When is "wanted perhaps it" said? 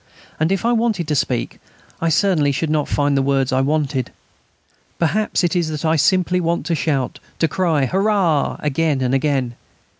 3.61-5.55